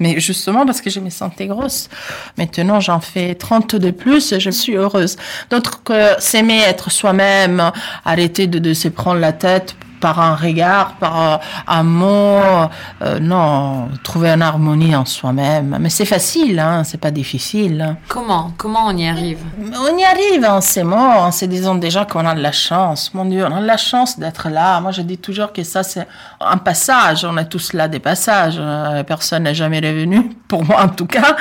[0.00, 1.88] mais justement parce que je me sentais grosse.
[2.36, 5.16] Maintenant, j'en fais 30 de plus et je suis heureuse.
[5.50, 7.70] D'autres que s'aimer être soi-même,
[8.04, 11.36] arrêter de, de se prendre la tête par un regard, par euh,
[11.66, 12.68] un mot.
[13.02, 15.76] Euh, non, trouver une harmonie en soi-même.
[15.80, 17.96] Mais c'est facile, hein, c'est pas difficile.
[18.08, 19.38] Comment Comment on y arrive?
[19.60, 23.12] On y arrive en ces mots, en se disant déjà qu'on a de la chance.
[23.14, 24.80] Mon Dieu, on a de la chance d'être là.
[24.80, 26.06] Moi, je dis toujours que ça, c'est
[26.40, 27.24] un passage.
[27.24, 28.56] On est tous là des passages.
[28.58, 31.36] Euh, personne n'est jamais revenu, pour moi en tout cas,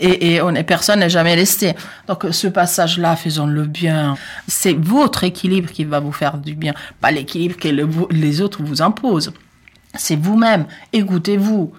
[0.00, 1.74] et, et on est, personne n'est jamais resté.
[2.08, 4.16] Donc, ce passage-là, faisons-le bien.
[4.46, 8.40] C'est votre équilibre qui va vous faire du bien, pas l'équilibre qui est le les
[8.40, 9.32] autres vous imposent.
[9.94, 10.66] C'est vous-même.
[10.92, 11.72] Écoutez-vous.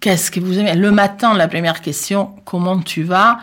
[0.00, 0.74] Qu'est-ce que vous aimez?
[0.74, 3.38] Le matin, la première question, comment tu vas?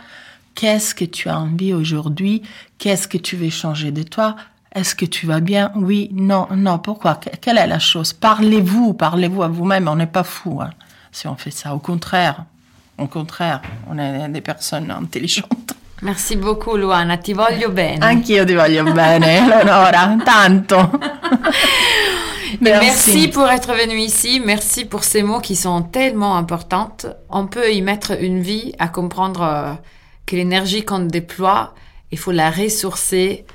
[0.56, 2.44] Qu'est-ce que tu as envie aujourd'hui?
[2.78, 4.36] Qu'est-ce que tu veux changer de toi?
[4.74, 5.72] Est-ce que tu vas bien?
[5.76, 6.80] Oui, non, non.
[6.80, 7.20] Pourquoi?
[7.42, 8.14] Quelle est la chose?
[8.14, 9.88] Parlez-vous, parlez-vous à vous-même.
[9.88, 10.70] On n'est pas fou hein,
[11.12, 11.74] si on fait ça.
[11.76, 12.46] Au contraire,
[12.98, 15.76] au contraire, on est des personnes intelligentes.
[16.04, 18.06] Merci beaucoup Luana, ti voglio bene.
[18.06, 20.91] Anch'io ti voglio bene, Eleonora, tanto.
[22.60, 23.30] Merci.
[23.30, 24.41] pour être venu ici.
[24.45, 26.97] Merci pour ces mots qui sont tellement importants.
[27.30, 29.74] On peut y mettre une vie à comprendre euh,
[30.26, 31.74] que l'énergie qu'on déploie,
[32.12, 33.45] il faut la ressourcer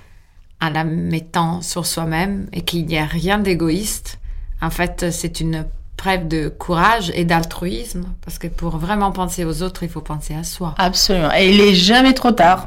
[0.63, 4.19] en la mettant sur soi-même et qu'il n'y a rien d'égoïste.
[4.63, 5.67] En fait, c'est une
[5.99, 10.35] preuve de courage et d'altruisme parce que pour vraiment penser aux autres, il faut penser
[10.35, 10.75] à soi.
[10.79, 11.31] Absolument.
[11.37, 12.65] Et il n'est jamais trop tard.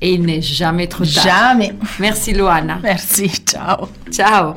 [0.00, 1.24] Et il n'est jamais trop tard.
[1.24, 1.72] Jamais.
[1.98, 2.78] Merci Loana.
[2.82, 3.28] Merci.
[3.44, 3.88] Ciao.
[4.12, 4.54] Ciao.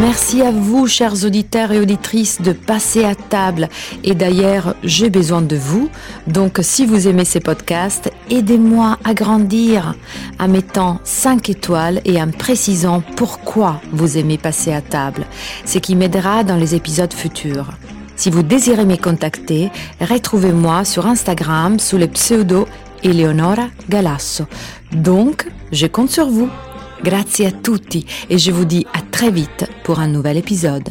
[0.00, 3.68] Merci à vous, chers auditeurs et auditrices, de passer à table.
[4.02, 5.90] Et d'ailleurs, j'ai besoin de vous.
[6.26, 9.94] Donc, si vous aimez ces podcasts, aidez-moi à grandir
[10.38, 15.26] en mettant 5 étoiles et en précisant pourquoi vous aimez passer à table.
[15.66, 17.72] Ce qui m'aidera dans les épisodes futurs.
[18.16, 19.70] Si vous désirez me contacter,
[20.00, 22.66] retrouvez-moi sur Instagram sous le pseudo
[23.04, 24.44] Eleonora Galasso.
[24.92, 26.48] Donc, je compte sur vous.
[27.02, 30.88] Grazie à tutti et je vous dis à très vite pour un nouvel épisode.